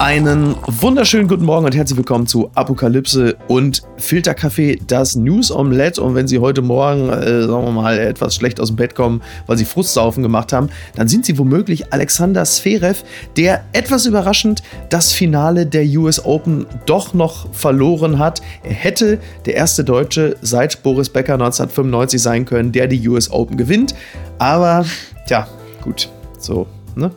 [0.00, 6.00] Einen wunderschönen guten Morgen und herzlich willkommen zu Apokalypse und Filterkaffee, das News Omelette.
[6.00, 9.20] Und wenn Sie heute Morgen, äh, sagen wir mal, etwas schlecht aus dem Bett kommen,
[9.46, 13.04] weil Sie Frustsaufen gemacht haben, dann sind Sie womöglich Alexander Sverev,
[13.36, 18.40] der etwas überraschend das Finale der US Open doch noch verloren hat.
[18.62, 23.58] Er hätte der erste Deutsche seit Boris Becker 1995 sein können, der die US Open
[23.58, 23.94] gewinnt.
[24.38, 24.86] Aber,
[25.26, 25.46] tja,
[25.82, 26.08] gut,
[26.38, 27.10] so, ne?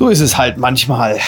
[0.00, 1.18] So ist es halt manchmal.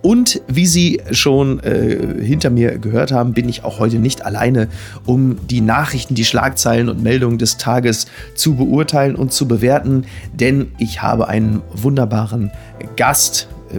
[0.00, 4.68] Und wie Sie schon äh, hinter mir gehört haben, bin ich auch heute nicht alleine,
[5.06, 10.70] um die Nachrichten, die Schlagzeilen und Meldungen des Tages zu beurteilen und zu bewerten, denn
[10.78, 12.52] ich habe einen wunderbaren
[12.94, 13.48] Gast.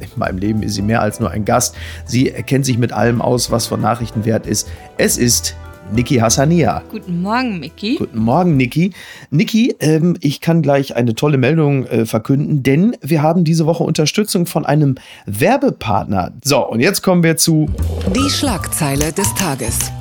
[0.00, 1.76] In meinem Leben ist sie mehr als nur ein Gast.
[2.06, 4.66] Sie kennt sich mit allem aus, was von Nachrichten wert ist.
[4.96, 5.54] Es ist
[5.92, 6.82] Niki Hassania.
[6.90, 7.96] Guten Morgen, Miki.
[7.96, 8.92] Guten Morgen, Niki.
[9.30, 13.84] Niki, ähm, ich kann gleich eine tolle Meldung äh, verkünden, denn wir haben diese Woche
[13.84, 16.32] Unterstützung von einem Werbepartner.
[16.44, 17.68] So, und jetzt kommen wir zu
[18.14, 19.92] Die Schlagzeile des Tages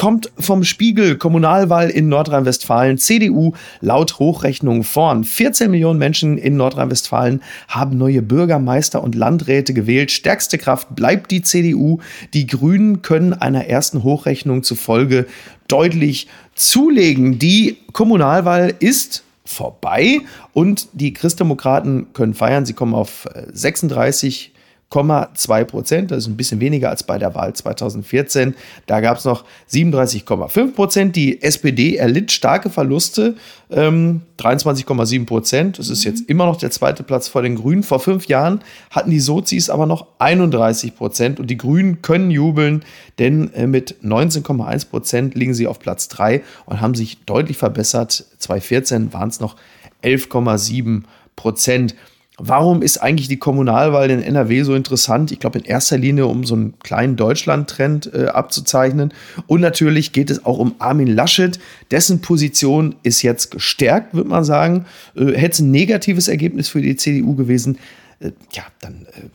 [0.00, 1.18] kommt vom Spiegel.
[1.18, 2.96] Kommunalwahl in Nordrhein-Westfalen.
[2.96, 5.24] CDU laut Hochrechnung vorn.
[5.24, 10.10] 14 Millionen Menschen in Nordrhein-Westfalen haben neue Bürgermeister und Landräte gewählt.
[10.10, 11.98] Stärkste Kraft bleibt die CDU.
[12.32, 15.26] Die Grünen können einer ersten Hochrechnung zufolge
[15.68, 17.38] deutlich zulegen.
[17.38, 20.20] Die Kommunalwahl ist vorbei
[20.54, 22.64] und die Christdemokraten können feiern.
[22.64, 24.54] Sie kommen auf 36
[24.90, 26.10] 37,2 Prozent.
[26.10, 28.54] Das ist ein bisschen weniger als bei der Wahl 2014.
[28.86, 31.16] Da gab es noch 37,5 Prozent.
[31.16, 33.36] Die SPD erlitt starke Verluste,
[33.70, 35.78] ähm, 23,7 Prozent.
[35.78, 37.84] Das ist jetzt immer noch der zweite Platz vor den Grünen.
[37.84, 41.38] Vor fünf Jahren hatten die Sozis aber noch 31 Prozent.
[41.38, 42.84] Und die Grünen können jubeln,
[43.20, 48.24] denn äh, mit 19,1 Prozent liegen sie auf Platz 3 und haben sich deutlich verbessert.
[48.38, 49.54] 2014 waren es noch
[50.02, 51.02] 11,7
[51.36, 51.94] Prozent.
[52.42, 55.30] Warum ist eigentlich die Kommunalwahl in NRW so interessant?
[55.30, 59.12] Ich glaube, in erster Linie, um so einen kleinen Deutschland-Trend äh, abzuzeichnen.
[59.46, 61.60] Und natürlich geht es auch um Armin Laschet.
[61.90, 64.86] Dessen Position ist jetzt gestärkt, würde man sagen.
[65.14, 67.78] Äh, Hätte es ein negatives Ergebnis für die CDU gewesen,
[68.20, 69.28] äh, ja, dann äh,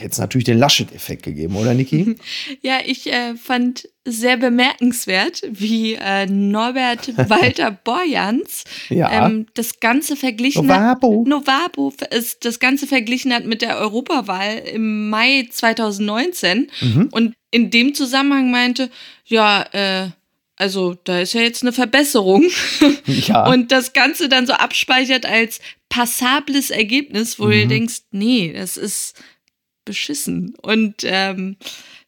[0.00, 2.16] hätte es natürlich den Laschet-Effekt gegeben, oder Niki?
[2.62, 9.26] Ja, ich äh, fand sehr bemerkenswert, wie äh, Norbert Walter Borjans ja.
[9.26, 11.20] ähm, das Ganze verglichen Novabo.
[11.20, 11.28] hat.
[11.28, 17.08] Novabo ist das Ganze verglichen hat mit der Europawahl im Mai 2019 mhm.
[17.12, 18.90] und in dem Zusammenhang meinte,
[19.26, 20.10] ja, äh,
[20.60, 22.44] also da ist ja jetzt eine Verbesserung.
[23.06, 23.48] Ja.
[23.50, 27.50] Und das Ganze dann so abspeichert als passables Ergebnis, wo mhm.
[27.50, 29.14] du denkst, nee, das ist
[29.84, 30.54] beschissen.
[30.62, 31.56] Und ähm,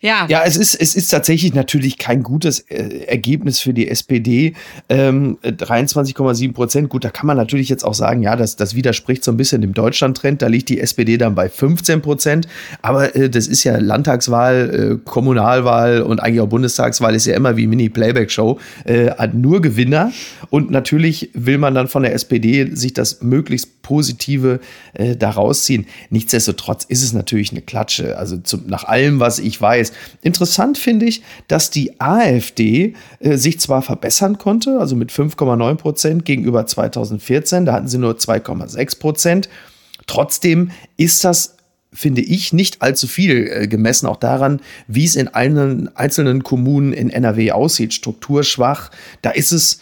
[0.03, 0.27] ja.
[0.29, 4.55] Ja, es ist, es ist tatsächlich natürlich kein gutes äh, Ergebnis für die SPD.
[4.89, 6.89] Ähm, 23,7 Prozent.
[6.89, 9.61] Gut, da kann man natürlich jetzt auch sagen, ja, das, das widerspricht so ein bisschen
[9.61, 10.43] dem Deutschland-Trend.
[10.43, 12.49] Da liegt die SPD dann bei 15 Prozent.
[12.83, 17.57] Aber äh, das ist ja Landtagswahl, äh, Kommunalwahl und eigentlich auch Bundestagswahl ist ja immer
[17.57, 18.59] wie Mini-Playback-Show.
[18.85, 20.11] Äh, hat nur Gewinner.
[20.51, 24.61] Und natürlich will man dann von der SPD sich das möglichst Positive
[24.95, 25.87] äh, daraus ziehen.
[26.11, 28.17] Nichtsdestotrotz ist es natürlich eine Klatsche.
[28.17, 29.92] Also zum, nach allem, was ich weiß,
[30.23, 36.25] Interessant finde ich, dass die AfD äh, sich zwar verbessern konnte, also mit 5,9 Prozent
[36.25, 39.49] gegenüber 2014, da hatten sie nur 2,6 Prozent.
[40.07, 41.57] Trotzdem ist das
[41.95, 46.93] finde ich, nicht allzu viel äh, gemessen, auch daran, wie es in einen, einzelnen Kommunen
[46.93, 47.93] in NRW aussieht.
[47.93, 49.81] Strukturschwach, da ist es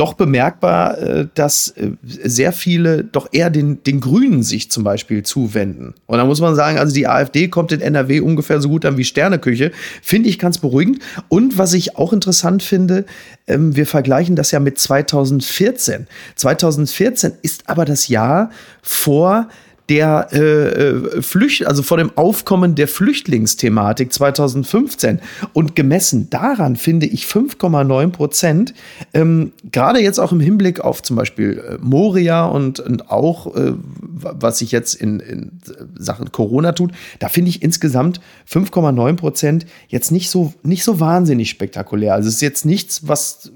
[0.00, 5.22] doch bemerkbar, äh, dass äh, sehr viele doch eher den, den Grünen sich zum Beispiel
[5.22, 5.92] zuwenden.
[6.06, 8.96] Und da muss man sagen, also die AfD kommt in NRW ungefähr so gut an
[8.96, 9.72] wie Sterneküche.
[10.00, 11.00] Finde ich ganz beruhigend.
[11.28, 13.04] Und was ich auch interessant finde,
[13.46, 16.06] ähm, wir vergleichen das ja mit 2014.
[16.34, 18.50] 2014 ist aber das Jahr
[18.80, 19.48] vor
[19.90, 25.18] der äh, äh, Flücht, also vor dem Aufkommen der Flüchtlingsthematik 2015.
[25.52, 28.72] Und gemessen daran finde ich 5,9 Prozent,
[29.12, 33.72] ähm, gerade jetzt auch im Hinblick auf zum Beispiel äh, Moria und, und auch, äh,
[33.98, 35.60] was sich jetzt in, in
[35.98, 41.50] Sachen Corona tut, da finde ich insgesamt 5,9 Prozent jetzt nicht so, nicht so wahnsinnig
[41.50, 42.14] spektakulär.
[42.14, 43.50] Also es ist jetzt nichts, was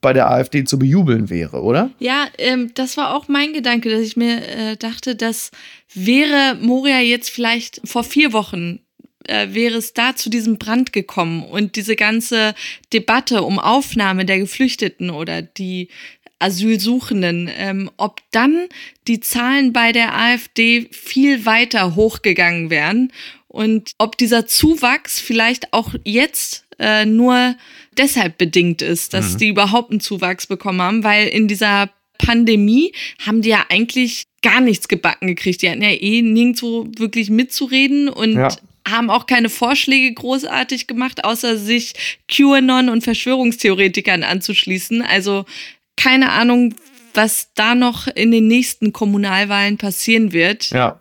[0.00, 1.90] bei der AfD zu bejubeln wäre, oder?
[1.98, 5.50] Ja, ähm, das war auch mein Gedanke, dass ich mir äh, dachte, dass
[5.92, 8.80] wäre Moria jetzt vielleicht vor vier Wochen
[9.26, 12.54] äh, wäre es da zu diesem Brand gekommen und diese ganze
[12.92, 15.88] Debatte um Aufnahme der Geflüchteten oder die
[16.38, 18.66] Asylsuchenden, ähm, ob dann
[19.06, 23.12] die Zahlen bei der AfD viel weiter hochgegangen wären
[23.46, 27.54] und ob dieser Zuwachs vielleicht auch jetzt äh, nur
[27.96, 29.38] deshalb bedingt ist, dass mhm.
[29.38, 32.92] die überhaupt einen Zuwachs bekommen haben, weil in dieser Pandemie
[33.24, 35.62] haben die ja eigentlich gar nichts gebacken gekriegt.
[35.62, 38.48] Die hatten ja eh nirgendwo wirklich mitzureden und ja.
[38.88, 41.94] haben auch keine Vorschläge großartig gemacht, außer sich
[42.28, 45.02] QAnon und Verschwörungstheoretikern anzuschließen.
[45.02, 45.44] Also
[45.96, 46.74] keine Ahnung,
[47.14, 50.70] was da noch in den nächsten Kommunalwahlen passieren wird.
[50.70, 51.00] Ja.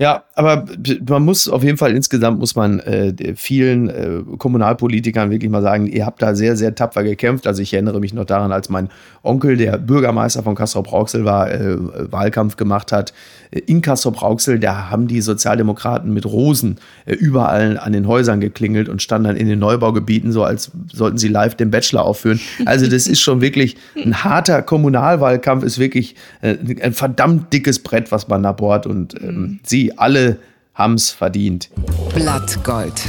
[0.00, 0.64] Ja, aber
[1.06, 5.86] man muss auf jeden Fall insgesamt muss man äh, vielen äh, Kommunalpolitikern wirklich mal sagen,
[5.88, 7.46] ihr habt da sehr, sehr tapfer gekämpft.
[7.46, 8.88] Also ich erinnere mich noch daran, als mein
[9.22, 11.76] Onkel, der Bürgermeister von Castrop-Rauxel war, äh,
[12.10, 13.12] Wahlkampf gemacht hat.
[13.50, 19.02] In Castrop-Rauxel, da haben die Sozialdemokraten mit Rosen äh, überall an den Häusern geklingelt und
[19.02, 22.40] standen dann in den Neubaugebieten so, als sollten sie live den Bachelor aufführen.
[22.66, 28.12] Also das ist schon wirklich ein harter Kommunalwahlkampf, ist wirklich äh, ein verdammt dickes Brett,
[28.12, 30.38] was man da bohrt und ähm, sie alle
[30.74, 31.70] haben es verdient.
[32.14, 33.02] Blattgold.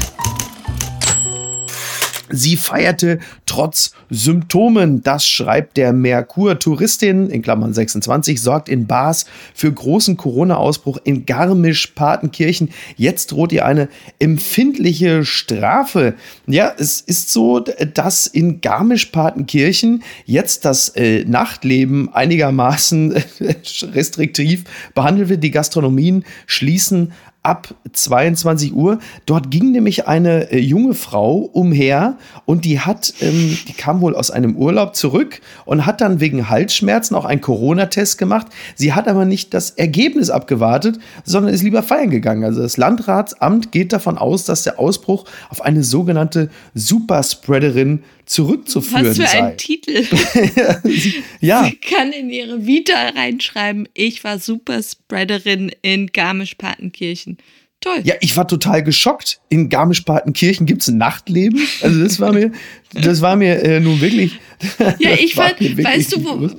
[2.31, 5.03] Sie feierte trotz Symptomen.
[5.03, 6.59] Das schreibt der Merkur.
[6.59, 12.69] Touristin, in Klammern 26, sorgt in Bars für großen Corona-Ausbruch in Garmisch-Partenkirchen.
[12.97, 13.89] Jetzt droht ihr eine
[14.19, 16.15] empfindliche Strafe.
[16.47, 23.13] Ja, es ist so, dass in Garmisch-Partenkirchen jetzt das äh, Nachtleben einigermaßen
[23.93, 24.63] restriktiv
[24.93, 25.43] behandelt wird.
[25.43, 28.99] Die Gastronomien schließen ab 22 Uhr.
[29.25, 34.15] Dort ging nämlich eine äh, junge Frau umher und die hat, ähm, die kam wohl
[34.15, 38.47] aus einem Urlaub zurück und hat dann wegen Halsschmerzen auch einen Corona-Test gemacht.
[38.75, 42.43] Sie hat aber nicht das Ergebnis abgewartet, sondern ist lieber feiern gegangen.
[42.43, 49.17] Also das Landratsamt geht davon aus, dass der Ausbruch auf eine sogenannte Superspreaderin zurückzuführen Was
[49.17, 49.43] für sei.
[49.43, 50.03] ein Titel.
[51.41, 51.65] ja.
[51.65, 57.37] Sie kann in ihre Vita reinschreiben, ich war Superspreaderin in Garmisch-Partenkirchen.
[57.81, 58.01] Toll.
[58.03, 59.41] Ja, ich war total geschockt.
[59.49, 61.67] In Garmisch-Partenkirchen gibt es ein Nachtleben.
[61.81, 62.51] Also das war mir,
[62.93, 64.33] das war mir äh, nun wirklich.
[64.99, 66.49] Ja, ich fand, weißt du, wo,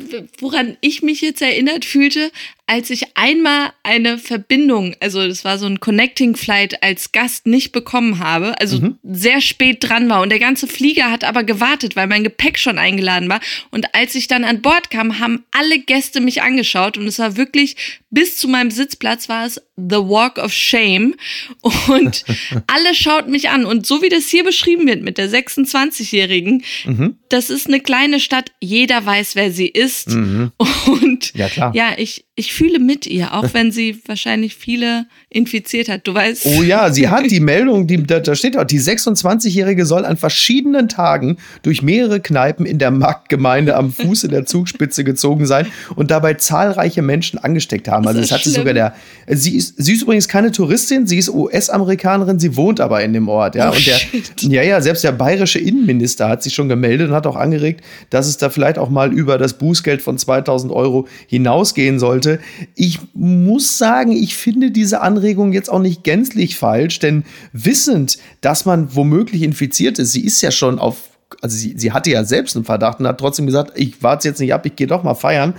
[0.41, 2.33] woran ich mich jetzt erinnert fühlte,
[2.73, 7.71] als ich einmal eine Verbindung, also das war so ein Connecting Flight als Gast nicht
[7.71, 8.99] bekommen habe, also mhm.
[9.03, 12.79] sehr spät dran war und der ganze Flieger hat aber gewartet, weil mein Gepäck schon
[12.79, 13.41] eingeladen war.
[13.73, 17.37] Und als ich dann an Bord kam, haben alle Gäste mich angeschaut und es war
[17.37, 17.77] wirklich
[18.09, 21.15] bis zu meinem Sitzplatz war es The Walk of Shame
[21.63, 22.25] und
[22.67, 27.17] alle schauten mich an und so wie das hier beschrieben wird mit der 26-Jährigen, mhm.
[27.31, 30.11] das ist eine kleine Stadt, jeder weiß, wer sie ist.
[30.11, 30.53] Mhm.
[30.87, 31.75] Und ja, klar.
[31.75, 36.07] ja, ich, ich fühle mit ihr, auch wenn sie wahrscheinlich viele infiziert hat.
[36.07, 36.47] Du weißt.
[36.47, 40.17] Oh ja, sie hat die Meldung, die, da, da steht auch, die 26-Jährige soll an
[40.17, 46.11] verschiedenen Tagen durch mehrere Kneipen in der Marktgemeinde am Fuße der Zugspitze gezogen sein und
[46.11, 48.07] dabei zahlreiche Menschen angesteckt haben.
[48.07, 48.95] Also, es hat sie sogar der.
[49.29, 53.29] Sie ist, sie ist übrigens keine Touristin, sie ist US-Amerikanerin, sie wohnt aber in dem
[53.29, 53.57] Ort.
[53.57, 53.99] Ja, oh, und der,
[54.41, 58.27] ja, ja, selbst der bayerische Innenminister hat sich schon gemeldet und hat auch angeregt, dass
[58.27, 62.41] es da vielleicht auch mal über das Bußgeld von 2000 Euro hinausgehen sollte sollte.
[62.75, 68.65] Ich muss sagen, ich finde diese Anregung jetzt auch nicht gänzlich falsch, denn wissend, dass
[68.65, 72.57] man womöglich infiziert ist, sie ist ja schon auf also sie, sie hatte ja selbst
[72.57, 75.15] einen Verdacht und hat trotzdem gesagt, ich warte jetzt nicht ab, ich gehe doch mal
[75.15, 75.55] feiern.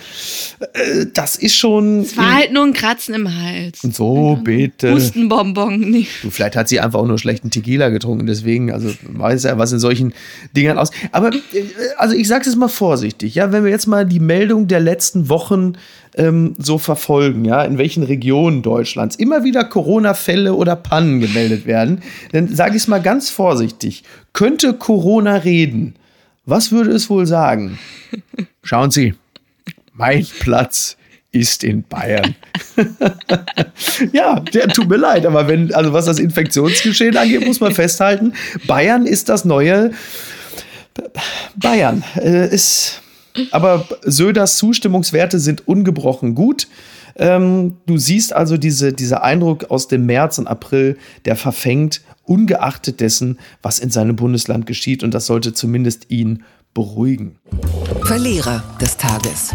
[0.60, 2.02] Äh, das ist schon.
[2.02, 3.84] Es war halt nur ein Kratzen im Hals.
[3.84, 4.94] Und so, bitte.
[4.94, 5.80] Hustenbonbon.
[5.80, 6.08] Nee.
[6.30, 9.80] Vielleicht hat sie einfach auch nur schlechten Tequila getrunken, deswegen, also weiß ja, was in
[9.80, 10.14] solchen
[10.56, 10.92] Dingern aus.
[11.12, 11.40] Aber, äh,
[11.98, 15.30] also ich sage es mal vorsichtig, ja, wenn wir jetzt mal die Meldung der letzten
[15.30, 15.74] Wochen
[16.16, 22.02] ähm, so verfolgen, ja, in welchen Regionen Deutschlands immer wieder Corona-Fälle oder Pannen gemeldet werden,
[22.32, 24.04] dann sage ich es mal ganz vorsichtig.
[24.34, 25.96] Könnte Corona reden?
[26.46, 27.80] Was würde es wohl sagen?
[28.64, 29.14] Schauen Sie,
[29.94, 30.98] mein Platz
[31.32, 32.36] ist in Bayern.
[34.14, 38.34] ja, der tut mir leid, aber wenn, also was das Infektionsgeschehen angeht, muss man festhalten,
[38.68, 39.92] Bayern ist das neue
[41.56, 42.04] Bayern.
[42.16, 43.03] Äh, ist
[43.52, 46.68] aber Söders Zustimmungswerte sind ungebrochen gut.
[47.16, 53.00] Ähm, du siehst also diese, dieser Eindruck aus dem März und April, der verfängt, ungeachtet
[53.00, 55.04] dessen, was in seinem Bundesland geschieht.
[55.04, 57.38] Und das sollte zumindest ihn beruhigen.
[58.04, 59.54] Verlierer des Tages.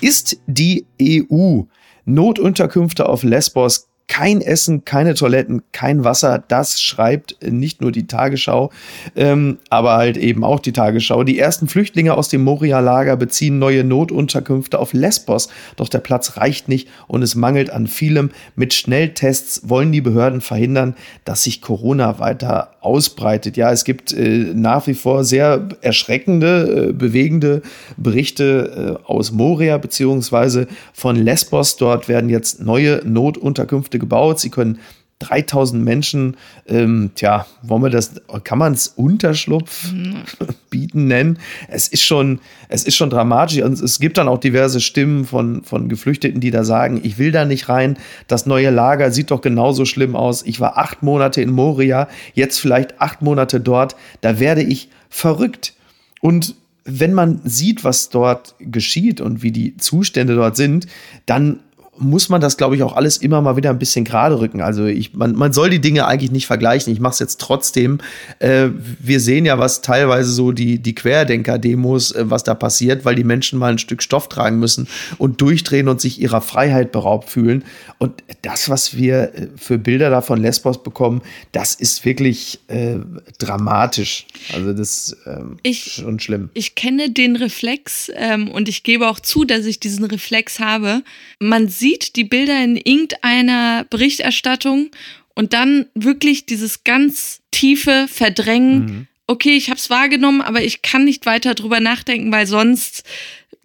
[0.00, 1.62] Ist die EU
[2.04, 6.42] Notunterkünfte auf Lesbos kein Essen, keine Toiletten, kein Wasser.
[6.48, 8.72] Das schreibt nicht nur die Tagesschau,
[9.14, 11.24] ähm, aber halt eben auch die Tagesschau.
[11.24, 15.48] Die ersten Flüchtlinge aus dem Moria-Lager beziehen neue Notunterkünfte auf Lesbos.
[15.76, 18.30] Doch der Platz reicht nicht und es mangelt an vielem.
[18.56, 23.56] Mit Schnelltests wollen die Behörden verhindern, dass sich Corona weiter ausbreitet.
[23.56, 27.62] Ja, es gibt äh, nach wie vor sehr erschreckende, äh, bewegende
[27.98, 31.76] Berichte äh, aus Moria beziehungsweise von Lesbos.
[31.76, 34.40] Dort werden jetzt neue Notunterkünfte gebaut.
[34.40, 34.78] Sie können
[35.20, 36.36] 3000 Menschen,
[36.66, 38.12] ähm, tja, wollen wir das,
[38.44, 39.92] kann man es Unterschlupf
[40.70, 41.38] bieten nennen?
[41.68, 45.64] Es ist schon, es ist schon dramatisch und es gibt dann auch diverse Stimmen von,
[45.64, 49.40] von Geflüchteten, die da sagen, ich will da nicht rein, das neue Lager sieht doch
[49.40, 50.42] genauso schlimm aus.
[50.42, 55.74] Ich war acht Monate in Moria, jetzt vielleicht acht Monate dort, da werde ich verrückt.
[56.20, 60.86] Und wenn man sieht, was dort geschieht und wie die Zustände dort sind,
[61.26, 61.60] dann
[61.98, 64.60] muss man das, glaube ich, auch alles immer mal wieder ein bisschen gerade rücken.
[64.60, 66.92] Also ich, man, man soll die Dinge eigentlich nicht vergleichen.
[66.92, 67.98] Ich mache es jetzt trotzdem.
[68.38, 73.14] Äh, wir sehen ja, was teilweise so die, die Querdenker-Demos, äh, was da passiert, weil
[73.14, 74.88] die Menschen mal ein Stück Stoff tragen müssen
[75.18, 77.64] und durchdrehen und sich ihrer Freiheit beraubt fühlen.
[77.98, 82.96] Und das, was wir äh, für Bilder da von Lesbos bekommen, das ist wirklich äh,
[83.38, 84.26] dramatisch.
[84.54, 86.50] Also das ähm, ist schon schlimm.
[86.54, 91.02] Ich kenne den Reflex ähm, und ich gebe auch zu, dass ich diesen Reflex habe.
[91.40, 94.90] Man sieht sieht die Bilder in irgendeiner Berichterstattung
[95.34, 98.78] und dann wirklich dieses ganz tiefe Verdrängen.
[98.78, 99.06] Mhm.
[99.26, 103.04] Okay, ich habe es wahrgenommen, aber ich kann nicht weiter drüber nachdenken, weil sonst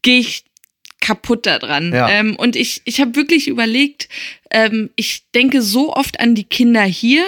[0.03, 0.46] gehe ich
[1.01, 1.92] kaputt daran.
[1.92, 2.08] Ja.
[2.10, 4.08] Ähm, und ich, ich habe wirklich überlegt,
[4.51, 7.25] ähm, ich denke so oft an die Kinder hier,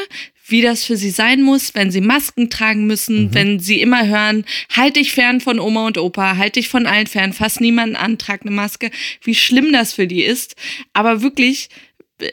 [0.48, 3.34] wie das für sie sein muss, wenn sie Masken tragen müssen, mhm.
[3.34, 7.08] wenn sie immer hören, halt dich fern von Oma und Opa, halt dich von allen
[7.08, 8.92] fern, fass niemanden an, trag eine Maske,
[9.24, 10.56] wie schlimm das für die ist.
[10.94, 11.70] Aber wirklich,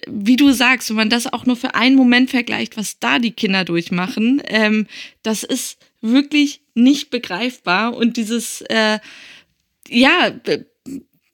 [0.06, 3.32] wie du sagst, wenn man das auch nur für einen Moment vergleicht, was da die
[3.32, 4.86] Kinder durchmachen, ähm,
[5.22, 7.96] das ist wirklich nicht begreifbar.
[7.96, 8.98] Und dieses, äh,
[9.88, 10.30] ja,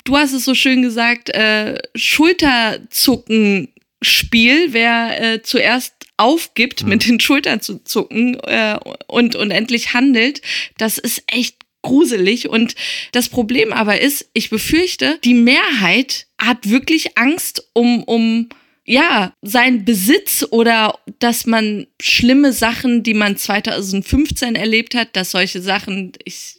[0.05, 3.69] du hast es so schön gesagt, äh, Schulterzucken
[4.01, 6.89] Spiel, wer äh, zuerst aufgibt, mhm.
[6.91, 10.43] mit den Schultern zu zucken äh, und, und endlich handelt,
[10.77, 12.49] das ist echt gruselig.
[12.49, 12.75] Und
[13.13, 18.49] das Problem aber ist, ich befürchte, die Mehrheit hat wirklich Angst um, um
[18.85, 25.61] ja, sein Besitz oder dass man schlimme Sachen, die man 2015 erlebt hat, dass solche
[25.61, 26.59] Sachen, ich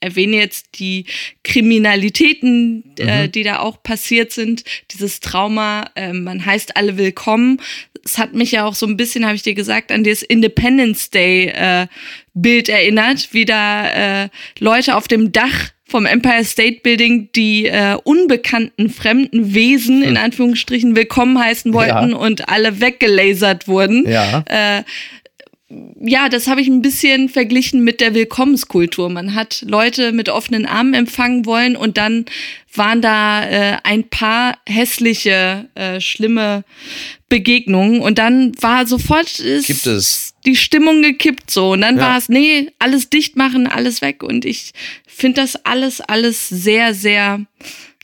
[0.00, 1.06] erwähne jetzt die
[1.42, 3.32] Kriminalitäten, äh, mhm.
[3.32, 7.60] die da auch passiert sind, dieses Trauma, äh, man heißt alle willkommen.
[8.04, 11.10] Es hat mich ja auch so ein bisschen, habe ich dir gesagt, an das Independence
[11.10, 11.86] Day äh,
[12.34, 17.96] Bild erinnert, wie da äh, Leute auf dem Dach vom Empire State Building die äh,
[18.02, 20.24] unbekannten fremden Wesen in hm.
[20.24, 22.16] Anführungsstrichen willkommen heißen wollten ja.
[22.16, 24.08] und alle weggelasert wurden.
[24.08, 24.44] Ja.
[24.46, 24.82] Äh,
[25.68, 29.08] ja, das habe ich ein bisschen verglichen mit der Willkommenskultur.
[29.08, 32.24] Man hat Leute mit offenen Armen empfangen wollen und dann
[32.72, 36.64] waren da äh, ein paar hässliche, äh, schlimme
[37.28, 42.02] Begegnungen und dann war sofort ist die Stimmung gekippt so und dann ja.
[42.02, 44.72] war es nee, alles dicht machen, alles weg und ich
[45.08, 47.44] finde das alles alles sehr sehr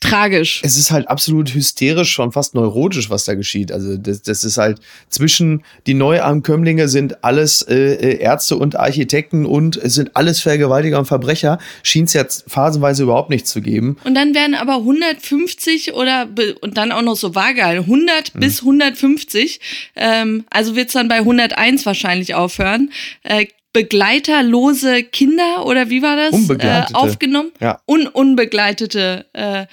[0.02, 0.61] tragisch.
[0.64, 3.73] Es ist halt absolut hysterisch, schon fast neurotisch, was da geschieht.
[3.73, 9.47] Also das, das ist halt zwischen die Neuankömmlinge sind alles äh, äh Ärzte und Architekten
[9.47, 11.59] und es sind alles Vergewaltiger und Verbrecher.
[11.82, 13.97] Schien es jetzt phasenweise überhaupt nicht zu geben.
[14.04, 16.28] Und dann werden aber 150 oder
[16.61, 18.40] und dann auch noch so vage 100 hm.
[18.40, 19.61] bis 150.
[19.97, 22.90] Ähm, also wird es dann bei 101 wahrscheinlich aufhören.
[23.23, 26.33] Äh, begleiterlose Kinder oder wie war das?
[26.33, 26.93] Unbegleitete.
[26.93, 27.52] Äh, aufgenommen.
[27.61, 27.81] Ja.
[27.87, 29.67] Un unbegleitete äh,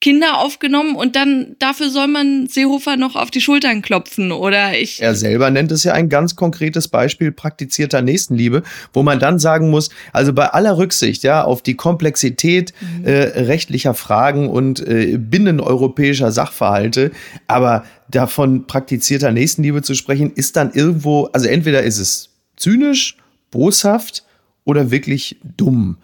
[0.00, 5.00] Kinder aufgenommen und dann dafür soll man Seehofer noch auf die Schultern klopfen oder ich.
[5.00, 8.62] Er selber nennt es ja ein ganz konkretes Beispiel praktizierter Nächstenliebe,
[8.92, 13.06] wo man dann sagen muss, also bei aller Rücksicht ja auf die Komplexität mhm.
[13.06, 17.10] äh, rechtlicher Fragen und äh, binneneuropäischer Sachverhalte,
[17.46, 23.16] aber davon praktizierter Nächstenliebe zu sprechen, ist dann irgendwo, also entweder ist es zynisch
[23.56, 24.24] boshaft
[24.64, 25.96] oder wirklich dumm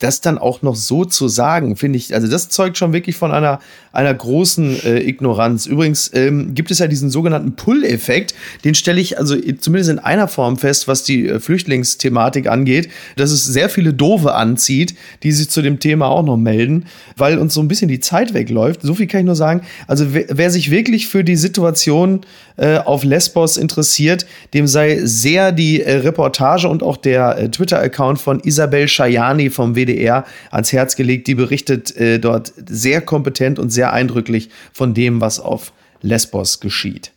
[0.00, 3.30] das dann auch noch so zu sagen, finde ich, also das zeugt schon wirklich von
[3.30, 3.60] einer,
[3.92, 5.66] einer großen äh, Ignoranz.
[5.66, 8.34] Übrigens ähm, gibt es ja diesen sogenannten Pull-Effekt,
[8.64, 13.30] den stelle ich also zumindest in einer Form fest, was die äh, Flüchtlingsthematik angeht, dass
[13.30, 16.86] es sehr viele Dove anzieht, die sich zu dem Thema auch noch melden,
[17.16, 18.82] weil uns so ein bisschen die Zeit wegläuft.
[18.82, 19.62] So viel kann ich nur sagen.
[19.86, 22.22] Also wer, wer sich wirklich für die Situation
[22.56, 28.20] äh, auf Lesbos interessiert, dem sei sehr die äh, Reportage und auch der äh, Twitter-Account
[28.20, 31.26] von Isabel Schajani vom WDR WDR ans Herz gelegt.
[31.26, 35.72] Die berichtet äh, dort sehr kompetent und sehr eindrücklich von dem, was auf
[36.04, 37.12] Lesbos geschieht.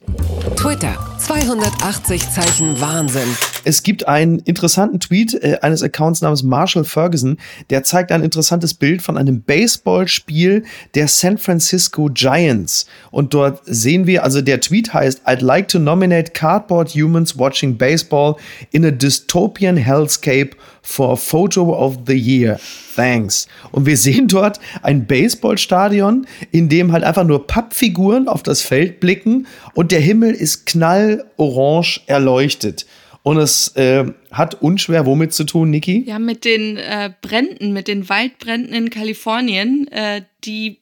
[0.55, 3.27] Twitter, 280 Zeichen Wahnsinn.
[3.65, 7.37] es gibt einen interessanten Tweet äh, eines Accounts namens Marshall Ferguson,
[7.69, 10.63] der zeigt ein interessantes Bild von einem Baseballspiel
[10.95, 12.87] der San Francisco Giants.
[13.11, 17.77] Und dort sehen wir, also der Tweet heißt, I'd like to nominate cardboard humans watching
[17.77, 18.37] baseball
[18.71, 22.57] in a dystopian hellscape for Photo of the Year.
[22.95, 23.47] Thanks.
[23.71, 28.76] Und wir sehen dort ein Baseballstadion, in dem halt einfach nur Pappfiguren auf das Feld
[28.85, 32.85] blicken und der Himmel ist knallorange erleuchtet.
[33.23, 36.03] Und es äh, hat unschwer womit zu tun, Niki?
[36.07, 40.79] Ja, mit den äh, Bränden, mit den Waldbränden in Kalifornien, äh, die,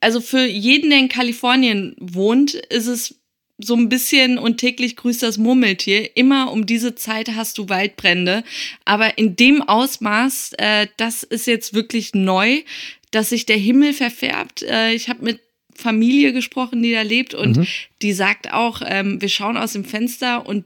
[0.00, 3.16] also für jeden, der in Kalifornien wohnt, ist es
[3.58, 6.16] so ein bisschen und täglich grüßt das Murmeltier.
[6.16, 8.42] Immer um diese Zeit hast du Waldbrände.
[8.84, 12.62] Aber in dem Ausmaß, äh, das ist jetzt wirklich neu,
[13.10, 14.62] dass sich der Himmel verfärbt.
[14.62, 15.40] Äh, ich habe mit
[15.74, 17.66] Familie gesprochen, die da lebt und mhm.
[18.02, 20.64] die sagt auch, ähm, wir schauen aus dem Fenster und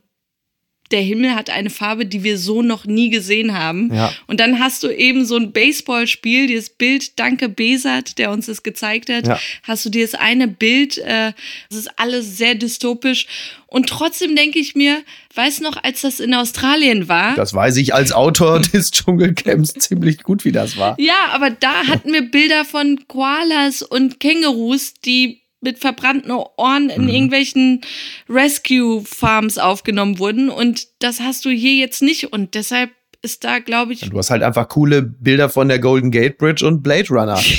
[0.90, 3.92] der Himmel hat eine Farbe, die wir so noch nie gesehen haben.
[3.92, 4.12] Ja.
[4.26, 8.62] Und dann hast du eben so ein Baseballspiel, dieses Bild, danke Besat, der uns das
[8.62, 9.38] gezeigt hat, ja.
[9.62, 11.32] hast du dieses eine Bild, äh,
[11.68, 13.26] das ist alles sehr dystopisch.
[13.68, 15.02] Und trotzdem denke ich mir,
[15.34, 17.34] weiß noch, als das in Australien war.
[17.34, 20.96] Das weiß ich als Autor des Dschungelcamps ziemlich gut, wie das war.
[20.98, 27.02] Ja, aber da hatten wir Bilder von Koalas und Kängurus, die mit verbrannten Ohren in
[27.02, 27.08] mhm.
[27.08, 27.82] irgendwelchen
[28.30, 30.48] Rescue Farms aufgenommen wurden.
[30.48, 32.32] Und das hast du hier jetzt nicht.
[32.32, 34.00] Und deshalb ist da, glaube ich.
[34.00, 37.38] Du hast halt einfach coole Bilder von der Golden Gate Bridge und Blade Runner.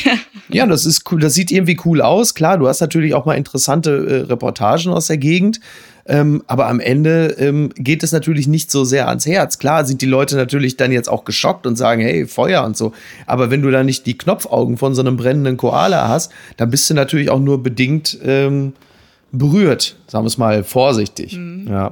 [0.49, 0.63] Ja.
[0.63, 1.19] ja, das ist cool.
[1.19, 2.33] Das sieht irgendwie cool aus.
[2.33, 5.59] Klar, du hast natürlich auch mal interessante äh, Reportagen aus der Gegend.
[6.07, 9.57] Ähm, aber am Ende ähm, geht es natürlich nicht so sehr ans Herz.
[9.57, 12.93] Klar sind die Leute natürlich dann jetzt auch geschockt und sagen, hey, Feuer und so.
[13.25, 16.89] Aber wenn du da nicht die Knopfaugen von so einem brennenden Koala hast, dann bist
[16.89, 18.73] du natürlich auch nur bedingt ähm,
[19.31, 21.37] berührt, sagen wir es mal vorsichtig.
[21.37, 21.67] Mhm.
[21.67, 21.91] Ja.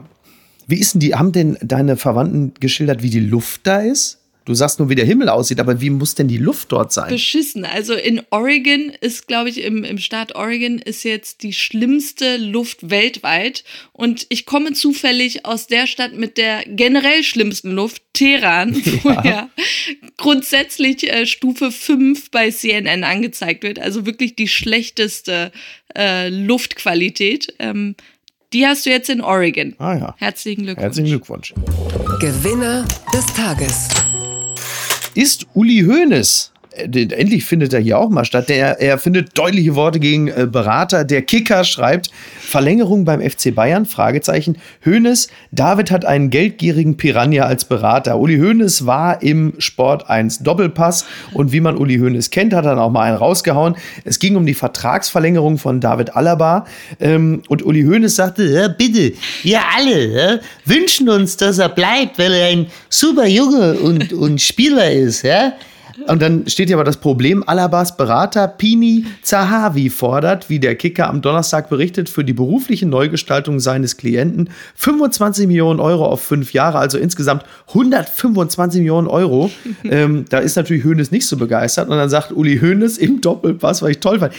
[0.67, 4.19] Wie ist denn die, haben denn deine Verwandten geschildert, wie die Luft da ist?
[4.45, 7.09] Du sagst nur, wie der Himmel aussieht, aber wie muss denn die Luft dort sein?
[7.09, 7.65] Beschissen.
[7.65, 12.91] Also in Oregon ist, glaube ich, im, im Staat Oregon ist jetzt die schlimmste Luft
[12.91, 13.63] weltweit.
[13.91, 19.03] Und ich komme zufällig aus der Stadt mit der generell schlimmsten Luft, Teheran, ja.
[19.03, 19.49] wo ja
[20.17, 23.79] grundsätzlich äh, Stufe 5 bei CNN angezeigt wird.
[23.79, 25.51] Also wirklich die schlechteste
[25.97, 27.55] äh, Luftqualität.
[27.57, 27.95] Ähm,
[28.53, 29.75] die hast du jetzt in Oregon.
[29.79, 30.15] Ah ja.
[30.19, 30.83] Herzlichen Glückwunsch.
[30.83, 31.53] Herzlichen Glückwunsch.
[32.21, 33.89] Gewinner des Tages
[35.15, 36.51] ist Uli Hoeneß.
[36.75, 38.49] Äh, endlich findet er hier auch mal statt.
[38.49, 41.03] Der, er findet deutliche Worte gegen äh, Berater.
[41.03, 42.09] Der Kicker schreibt
[42.39, 43.85] Verlängerung beim FC Bayern?
[43.85, 44.57] Fragezeichen.
[44.85, 48.19] Hoeneß, David hat einen geldgierigen Piranha als Berater.
[48.19, 52.71] Uli Hoeneß war im Sport 1 Doppelpass und wie man Uli Hoeneß kennt, hat er
[52.71, 53.75] dann auch mal einen rausgehauen.
[54.03, 56.65] Es ging um die Vertragsverlängerung von David Alaba
[56.99, 62.19] ähm, und Uli Hoeneß sagte, ja, bitte, wir alle ja, wünschen uns, dass er bleibt,
[62.19, 65.23] weil er ein super Junge und, und Spieler ist.
[65.23, 65.53] Ja?
[66.07, 71.09] Und dann steht hier aber das Problem, Alabas Berater Pini Zahavi fordert, wie der Kicker
[71.09, 76.79] am Donnerstag berichtet, für die berufliche Neugestaltung seines Klienten 25 Millionen Euro auf fünf Jahre,
[76.79, 79.49] also insgesamt 125 Millionen Euro.
[79.83, 81.89] ähm, da ist natürlich Hoeneß nicht so begeistert.
[81.89, 84.33] Und dann sagt Uli Hoeneß im Doppelpass, was ich toll fand,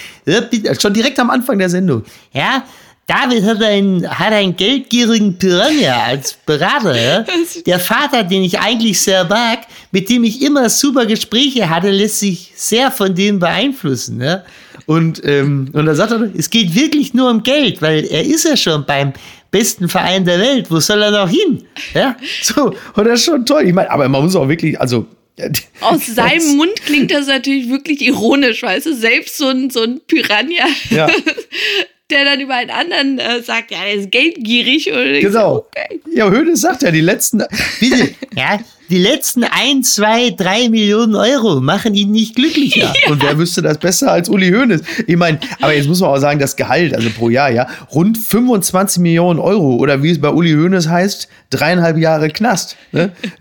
[0.81, 2.65] schon direkt am Anfang der Sendung, ja,
[3.07, 7.25] David hat einen, hat einen geldgierigen Piranha als Berater.
[7.67, 9.61] Der Vater, den ich eigentlich sehr mag,
[9.93, 14.21] mit dem ich immer super Gespräche hatte, lässt sich sehr von dem beeinflussen.
[14.21, 14.43] Ja?
[14.87, 18.45] Und, ähm, und da sagt er, es geht wirklich nur um Geld, weil er ist
[18.45, 19.13] ja schon beim
[19.53, 20.69] besten Verein der Welt.
[20.69, 21.63] Wo soll er noch hin?
[21.95, 22.17] Ja?
[22.43, 23.69] So, und das ist schon toll.
[23.69, 25.07] Ich meine, aber man muss auch wirklich, also
[25.81, 28.95] aus seinem Mund klingt das natürlich wirklich ironisch, weißt du?
[28.95, 31.09] Selbst so ein, so ein Piranha ja.
[32.11, 34.91] der dann über einen anderen äh, sagt, ja, der ist geldgierig.
[34.93, 35.55] Oder genau.
[35.55, 36.01] So, okay.
[36.13, 37.43] Ja, Höhne sagt ja, die letzten,
[37.81, 42.77] bitte, ja, die letzten ein, zwei, drei Millionen Euro machen ihn nicht glücklicher.
[43.07, 43.11] Ja.
[43.11, 44.83] Und wer wüsste das besser als Uli Hoeneß?
[45.07, 48.17] Ich meine, aber jetzt muss man auch sagen, das Gehalt, also pro Jahr, ja, rund
[48.17, 52.77] 25 Millionen Euro oder wie es bei Uli Hoeneß heißt, dreieinhalb Jahre Knast.
[52.93, 53.13] Ne?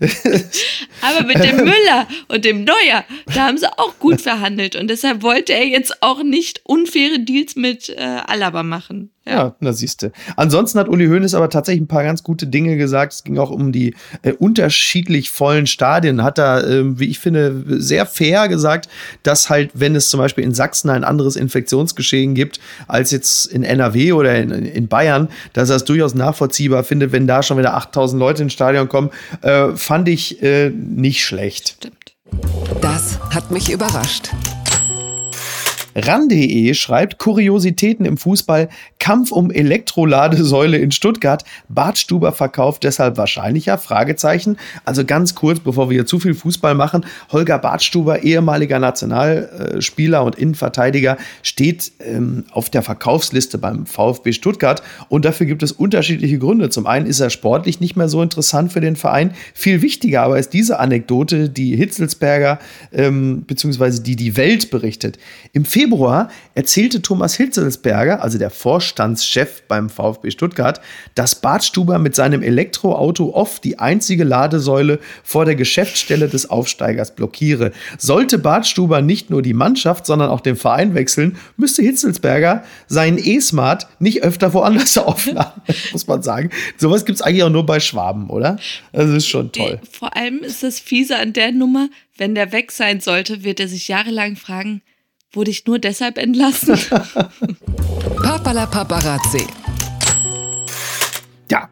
[1.00, 5.22] aber mit dem Müller und dem Neuer, da haben sie auch gut verhandelt und deshalb
[5.22, 9.10] wollte er jetzt auch nicht unfaire Deals mit äh, Alaba machen.
[9.28, 10.12] Ja, da siehst du.
[10.36, 13.12] Ansonsten hat Uli Hoeneß aber tatsächlich ein paar ganz gute Dinge gesagt.
[13.12, 16.22] Es ging auch um die äh, unterschiedlich vollen Stadien.
[16.22, 18.88] Hat er, äh, wie ich finde, sehr fair gesagt,
[19.24, 23.64] dass halt, wenn es zum Beispiel in Sachsen ein anderes Infektionsgeschehen gibt als jetzt in
[23.64, 27.74] NRW oder in, in Bayern, dass er es durchaus nachvollziehbar findet, wenn da schon wieder
[27.74, 29.10] 8000 Leute ins Stadion kommen,
[29.42, 31.76] äh, fand ich äh, nicht schlecht.
[31.78, 32.14] Stimmt.
[32.80, 34.30] Das hat mich überrascht.
[35.96, 43.78] RAN.de schreibt Kuriositäten im Fußball, Kampf um Elektroladesäule in Stuttgart, Bartstuber verkauft deshalb wahrscheinlicher?
[43.78, 44.58] Fragezeichen.
[44.84, 50.34] Also ganz kurz, bevor wir hier zu viel Fußball machen, Holger Bartstuber, ehemaliger Nationalspieler und
[50.34, 56.68] Innenverteidiger, steht ähm, auf der Verkaufsliste beim VfB Stuttgart und dafür gibt es unterschiedliche Gründe.
[56.68, 59.30] Zum einen ist er sportlich nicht mehr so interessant für den Verein.
[59.54, 62.58] Viel wichtiger aber ist diese Anekdote, die Hitzelsberger
[62.92, 64.02] ähm, bzw.
[64.02, 65.18] die die Welt berichtet.
[65.54, 65.85] Im Februar
[66.54, 70.80] erzählte Thomas Hitzelsberger, also der Vorstandschef beim VfB Stuttgart,
[71.14, 77.72] dass Bartstuber mit seinem Elektroauto oft die einzige Ladesäule vor der Geschäftsstelle des Aufsteigers blockiere.
[77.98, 83.86] Sollte Bartstuber nicht nur die Mannschaft, sondern auch den Verein wechseln, müsste Hitzelsberger seinen E-Smart
[83.98, 86.50] nicht öfter woanders aufladen, muss man sagen.
[86.76, 88.58] Sowas gibt es eigentlich auch nur bei Schwaben, oder?
[88.92, 89.80] Das ist schon toll.
[89.90, 93.68] Vor allem ist das fiese an der Nummer, wenn der weg sein sollte, wird er
[93.68, 94.82] sich jahrelang fragen,
[95.32, 96.78] wurde ich nur deshalb entlassen?
[98.22, 99.46] Papala Paparazzi.
[101.50, 101.68] Ja,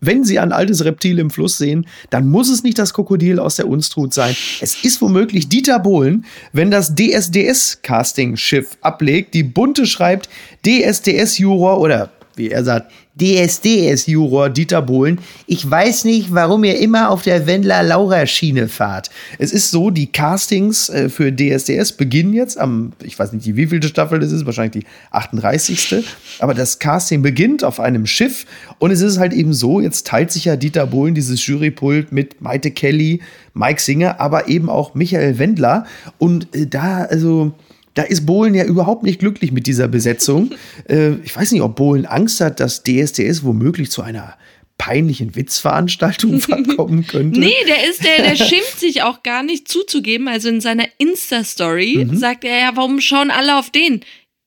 [0.00, 3.56] wenn Sie ein altes Reptil im Fluss sehen, dann muss es nicht das Krokodil aus
[3.56, 4.34] der Unstrut sein.
[4.60, 10.28] Es ist womöglich Dieter Bohlen, wenn das DSDS-Casting-Schiff ablegt, die Bunte schreibt
[10.64, 15.18] DSDS-Juror oder wie er sagt, DSDS-Juror Dieter Bohlen.
[15.46, 19.10] Ich weiß nicht, warum ihr immer auf der Wendler-Laura-Schiene fahrt.
[19.38, 23.66] Es ist so, die Castings äh, für DSDS beginnen jetzt am, ich weiß nicht, wie
[23.66, 26.04] vielte Staffel das ist, wahrscheinlich die 38.
[26.38, 28.46] Aber das Casting beginnt auf einem Schiff
[28.78, 32.40] und es ist halt eben so, jetzt teilt sich ja Dieter Bohlen dieses Jurypult mit
[32.40, 33.20] Maite Kelly,
[33.54, 35.86] Mike Singer, aber eben auch Michael Wendler.
[36.18, 37.52] Und äh, da, also
[37.94, 40.50] da ist Bohlen ja überhaupt nicht glücklich mit dieser Besetzung.
[40.88, 44.36] äh, ich weiß nicht, ob Bohlen Angst hat, dass DSDS womöglich zu einer
[44.78, 47.38] peinlichen Witzveranstaltung verkommen könnte.
[47.38, 50.26] nee, der ist der, der schimpft sich auch gar nicht zuzugeben.
[50.26, 52.16] Also in seiner Insta-Story mhm.
[52.16, 54.00] sagt er ja, warum schauen alle auf den?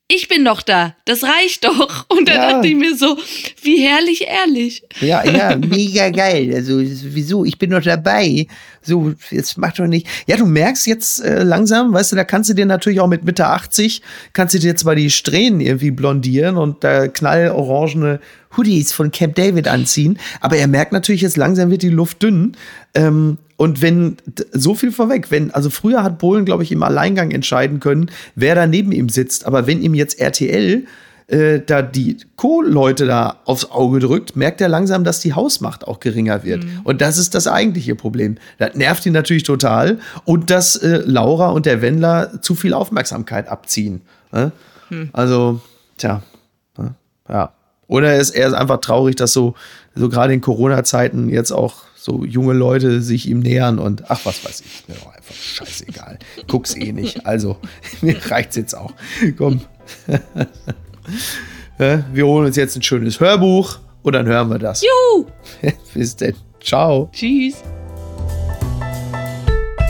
[0.07, 2.05] Ich bin doch da, das reicht doch.
[2.09, 2.51] Und dann ja.
[2.51, 3.17] dachte ich mir so,
[3.63, 4.83] wie herrlich ehrlich.
[5.01, 6.51] Ja, ja, mega geil.
[6.53, 7.43] Also, wieso?
[7.43, 8.47] Ich bin doch dabei.
[8.81, 10.07] So, jetzt mach doch nicht.
[10.27, 13.23] Ja, du merkst jetzt äh, langsam, weißt du, da kannst du dir natürlich auch mit
[13.23, 18.19] Mitte 80, kannst du dir zwar die Strähnen irgendwie blondieren und da knallorangene
[18.55, 22.55] Hoodies von Camp David anziehen, aber er merkt natürlich jetzt langsam wird die Luft dünn.
[22.93, 24.17] Ähm, und wenn
[24.51, 28.55] so viel vorweg, wenn, also früher hat Bohlen, glaube ich, im Alleingang entscheiden können, wer
[28.55, 29.45] da neben ihm sitzt.
[29.45, 30.85] Aber wenn ihm jetzt RTL
[31.27, 35.99] äh, da die Co-Leute da aufs Auge drückt, merkt er langsam, dass die Hausmacht auch
[35.99, 36.63] geringer wird.
[36.63, 36.81] Mhm.
[36.83, 38.37] Und das ist das eigentliche Problem.
[38.57, 39.99] Das nervt ihn natürlich total.
[40.25, 44.01] Und dass äh, Laura und der Wendler zu viel Aufmerksamkeit abziehen.
[44.31, 44.51] Ne?
[44.89, 45.09] Mhm.
[45.13, 45.61] Also,
[45.97, 46.21] tja,
[46.77, 46.93] ne?
[47.29, 47.53] ja.
[47.87, 49.53] Oder ist er ist einfach traurig, dass so,
[49.95, 54.45] so gerade in Corona-Zeiten jetzt auch so junge Leute sich ihm nähern und ach, was
[54.45, 56.19] weiß ich, mir doch einfach scheißegal.
[56.47, 57.25] Guck's eh nicht.
[57.25, 57.57] Also,
[58.01, 58.93] mir reicht's jetzt auch.
[59.37, 59.61] Komm.
[61.77, 64.83] wir holen uns jetzt ein schönes Hörbuch und dann hören wir das.
[64.83, 65.25] Juhu!
[65.93, 66.35] Bis denn.
[66.61, 67.09] Ciao.
[67.11, 67.55] Tschüss.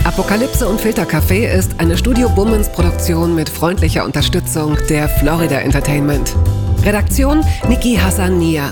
[0.06, 6.34] Apokalypse und Filtercafé ist eine Studio Bummens Produktion mit freundlicher Unterstützung der Florida Entertainment.
[6.84, 8.72] Redaktion Niki Hassania.